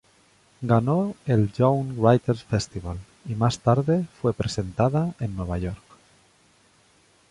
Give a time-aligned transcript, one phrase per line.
[0.69, 0.95] Ganó
[1.35, 2.97] el Young Writers' Festival,
[3.29, 5.77] y más tarde fue presentada en Nueva York.